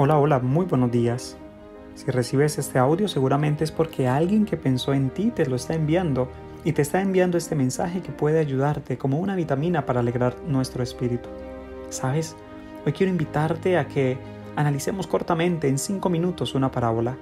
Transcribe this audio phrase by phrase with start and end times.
[0.00, 1.36] Hola, hola, muy buenos días.
[1.96, 5.74] Si recibes este audio seguramente es porque alguien que pensó en ti te lo está
[5.74, 6.30] enviando
[6.62, 10.84] y te está enviando este mensaje que puede ayudarte como una vitamina para alegrar nuestro
[10.84, 11.28] espíritu.
[11.90, 12.36] ¿Sabes?
[12.86, 14.16] Hoy quiero invitarte a que
[14.54, 17.16] analicemos cortamente en cinco minutos una parábola.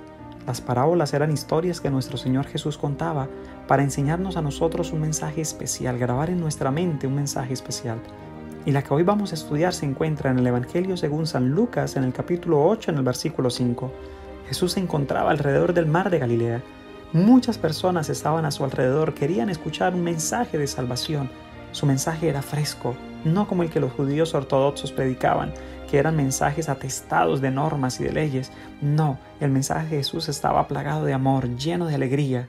[0.46, 3.26] Las parábolas eran historias que nuestro Señor Jesús contaba
[3.66, 8.02] para enseñarnos a nosotros un mensaje especial, grabar en nuestra mente un mensaje especial
[8.66, 11.94] y la que hoy vamos a estudiar se encuentra en el Evangelio según San Lucas
[11.94, 13.92] en el capítulo 8 en el versículo 5.
[14.48, 16.62] Jesús se encontraba alrededor del mar de Galilea.
[17.12, 21.30] Muchas personas estaban a su alrededor, querían escuchar un mensaje de salvación.
[21.70, 25.54] Su mensaje era fresco, no como el que los judíos ortodoxos predicaban,
[25.88, 28.50] que eran mensajes atestados de normas y de leyes.
[28.82, 32.48] No, el mensaje de Jesús estaba plagado de amor, lleno de alegría.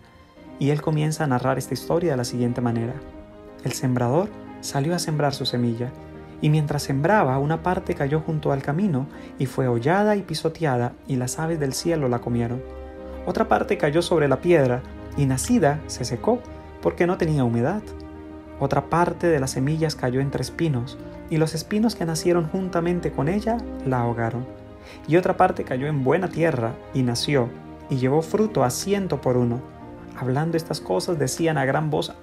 [0.58, 2.96] Y él comienza a narrar esta historia de la siguiente manera.
[3.64, 4.30] El sembrador
[4.62, 5.92] salió a sembrar su semilla
[6.42, 9.08] y mientras sembraba una parte cayó junto al camino
[9.40, 12.62] y fue hollada y pisoteada y las aves del cielo la comieron.
[13.26, 14.82] Otra parte cayó sobre la piedra
[15.18, 16.40] y nacida se secó
[16.82, 17.82] porque no tenía humedad.
[18.60, 20.98] Otra parte de las semillas cayó entre espinos
[21.30, 24.46] y los espinos que nacieron juntamente con ella la ahogaron.
[25.08, 27.50] Y otra parte cayó en buena tierra y nació
[27.90, 29.62] y llevó fruto a ciento por uno.
[30.18, 32.14] Hablando estas cosas decían a gran voz,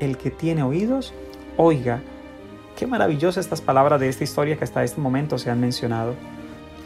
[0.00, 1.12] el que tiene oídos,
[1.56, 2.02] oiga.
[2.76, 6.14] Qué maravillosas estas palabras de esta historia que hasta este momento se han mencionado.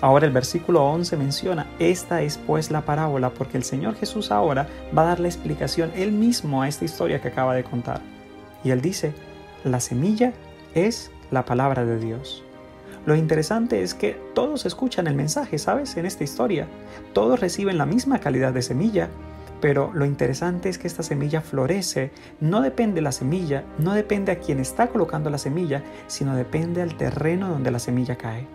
[0.01, 4.69] Ahora el versículo 11 menciona, esta es pues la parábola, porque el Señor Jesús ahora
[4.97, 8.01] va a dar la explicación él mismo a esta historia que acaba de contar.
[8.62, 9.14] Y él dice,
[9.64, 10.33] la semilla
[10.75, 12.45] es la palabra de Dios.
[13.07, 15.97] Lo interesante es que todos escuchan el mensaje, ¿sabes?
[15.97, 16.67] En esta historia.
[17.12, 19.09] Todos reciben la misma calidad de semilla,
[19.61, 24.33] pero lo interesante es que esta semilla florece, no depende de la semilla, no depende
[24.33, 28.47] a quien está colocando la semilla, sino depende del terreno donde la semilla cae.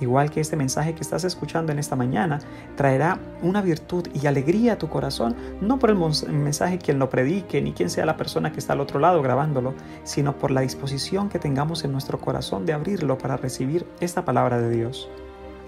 [0.00, 2.38] Igual que este mensaje que estás escuchando en esta mañana,
[2.76, 7.60] traerá una virtud y alegría a tu corazón, no por el mensaje quien lo predique,
[7.60, 9.74] ni quien sea la persona que está al otro lado grabándolo,
[10.04, 14.60] sino por la disposición que tengamos en nuestro corazón de abrirlo para recibir esta palabra
[14.60, 15.10] de Dios.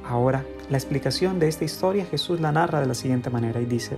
[0.08, 3.96] Ahora, la explicación de esta historia Jesús la narra de la siguiente manera y dice,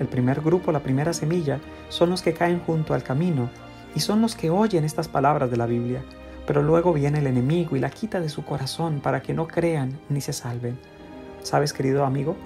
[0.00, 3.50] el primer grupo, la primera semilla, son los que caen junto al camino
[3.94, 6.02] y son los que oyen estas palabras de la Biblia,
[6.46, 9.98] pero luego viene el enemigo y la quita de su corazón para que no crean
[10.08, 10.78] ni se salven.
[11.42, 12.36] ¿Sabes, querido amigo?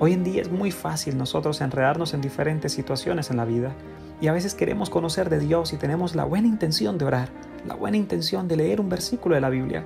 [0.00, 3.72] Hoy en día es muy fácil nosotros enredarnos en diferentes situaciones en la vida
[4.20, 7.28] y a veces queremos conocer de Dios y tenemos la buena intención de orar,
[7.66, 9.84] la buena intención de leer un versículo de la Biblia,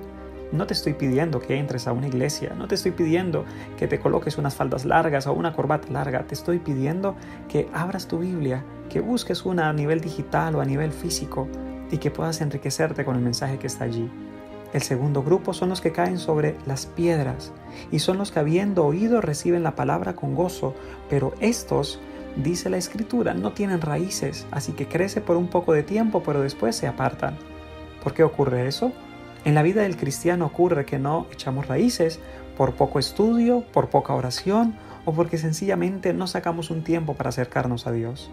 [0.53, 3.43] no te estoy pidiendo que entres a una iglesia, no te estoy pidiendo
[3.77, 7.15] que te coloques unas faldas largas o una corbata larga, te estoy pidiendo
[7.49, 11.47] que abras tu Biblia, que busques una a nivel digital o a nivel físico
[11.91, 14.09] y que puedas enriquecerte con el mensaje que está allí.
[14.73, 17.51] El segundo grupo son los que caen sobre las piedras
[17.91, 20.75] y son los que habiendo oído reciben la palabra con gozo,
[21.09, 21.99] pero estos,
[22.35, 26.41] dice la escritura, no tienen raíces, así que crece por un poco de tiempo, pero
[26.41, 27.37] después se apartan.
[28.03, 28.91] ¿Por qué ocurre eso?
[29.45, 32.19] En la vida del cristiano ocurre que no echamos raíces
[32.57, 37.85] por poco estudio, por poca oración o porque sencillamente no sacamos un tiempo para acercarnos
[37.85, 38.31] a Dios.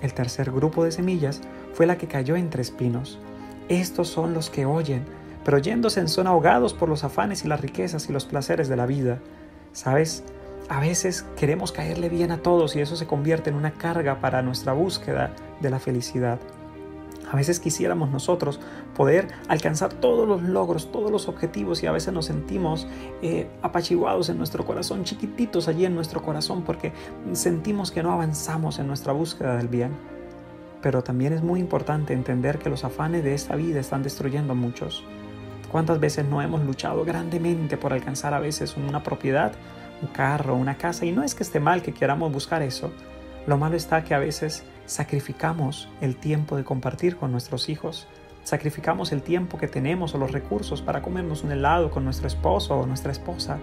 [0.00, 1.40] El tercer grupo de semillas
[1.72, 3.18] fue la que cayó entre espinos.
[3.68, 5.04] Estos son los que oyen,
[5.44, 8.86] pero yéndose son ahogados por los afanes y las riquezas y los placeres de la
[8.86, 9.18] vida.
[9.72, 10.22] ¿Sabes?
[10.68, 14.42] A veces queremos caerle bien a todos y eso se convierte en una carga para
[14.42, 16.38] nuestra búsqueda de la felicidad.
[17.34, 18.60] A veces quisiéramos nosotros
[18.94, 22.86] poder alcanzar todos los logros, todos los objetivos y a veces nos sentimos
[23.22, 26.92] eh, apachiguados en nuestro corazón, chiquititos allí en nuestro corazón porque
[27.32, 29.96] sentimos que no avanzamos en nuestra búsqueda del bien.
[30.80, 34.54] Pero también es muy importante entender que los afanes de esta vida están destruyendo a
[34.54, 35.02] muchos.
[35.72, 39.54] ¿Cuántas veces no hemos luchado grandemente por alcanzar a veces una propiedad,
[40.02, 41.04] un carro, una casa?
[41.04, 42.92] Y no es que esté mal que queramos buscar eso.
[43.48, 48.06] Lo malo está que a veces sacrificamos el tiempo de compartir con nuestros hijos,
[48.42, 52.78] sacrificamos el tiempo que tenemos o los recursos para comernos un helado con nuestro esposo
[52.78, 53.58] o nuestra esposa.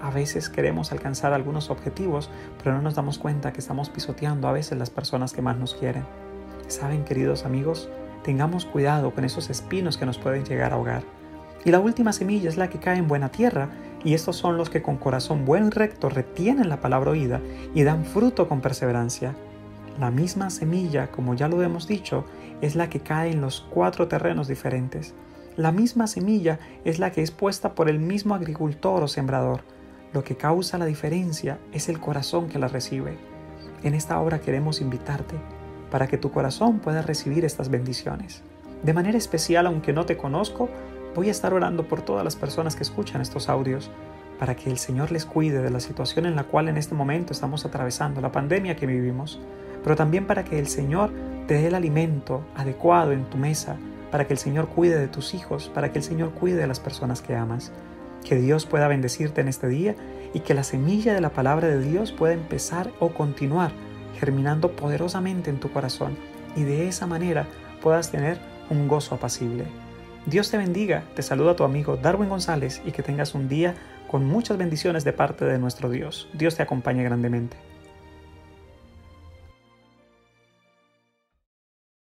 [0.00, 2.30] A veces queremos alcanzar algunos objetivos,
[2.62, 5.74] pero no nos damos cuenta que estamos pisoteando a veces las personas que más nos
[5.74, 6.04] quieren.
[6.68, 7.88] Saben, queridos amigos,
[8.22, 11.02] tengamos cuidado con esos espinos que nos pueden llegar a ahogar.
[11.64, 13.68] Y la última semilla es la que cae en buena tierra,
[14.04, 17.40] y estos son los que con corazón buen y recto retienen la palabra oída
[17.72, 19.34] y dan fruto con perseverancia.
[19.98, 22.24] La misma semilla, como ya lo hemos dicho,
[22.60, 25.14] es la que cae en los cuatro terrenos diferentes.
[25.56, 29.60] La misma semilla es la que es puesta por el mismo agricultor o sembrador.
[30.14, 33.18] Lo que causa la diferencia es el corazón que la recibe.
[33.82, 35.36] En esta obra queremos invitarte
[35.90, 38.42] para que tu corazón pueda recibir estas bendiciones.
[38.82, 40.70] De manera especial, aunque no te conozco,
[41.14, 43.90] voy a estar orando por todas las personas que escuchan estos audios
[44.38, 47.32] para que el Señor les cuide de la situación en la cual en este momento
[47.32, 49.38] estamos atravesando, la pandemia que vivimos,
[49.82, 51.10] pero también para que el Señor
[51.46, 53.76] te dé el alimento adecuado en tu mesa,
[54.10, 56.80] para que el Señor cuide de tus hijos, para que el Señor cuide de las
[56.80, 57.72] personas que amas.
[58.24, 59.96] Que Dios pueda bendecirte en este día
[60.32, 63.72] y que la semilla de la palabra de Dios pueda empezar o continuar
[64.18, 66.16] germinando poderosamente en tu corazón
[66.54, 67.48] y de esa manera
[67.82, 68.38] puedas tener
[68.70, 69.64] un gozo apacible.
[70.26, 73.74] Dios te bendiga, te saluda tu amigo Darwin González y que tengas un día
[74.06, 76.28] con muchas bendiciones de parte de nuestro Dios.
[76.34, 77.71] Dios te acompañe grandemente.